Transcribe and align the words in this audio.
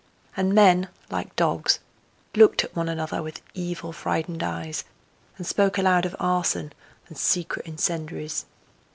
And 0.35 0.55
men, 0.55 0.89
like 1.11 1.35
dogs, 1.35 1.77
looked 2.33 2.63
at 2.63 2.75
one 2.75 2.89
another 2.89 3.21
with 3.21 3.39
evil, 3.53 3.93
frightened 3.93 4.41
eyes, 4.41 4.83
and 5.37 5.45
spoke 5.45 5.77
aloud 5.77 6.05
of 6.07 6.15
arson, 6.19 6.73
and 7.07 7.15
secret 7.19 7.67
incendiaries. 7.67 8.45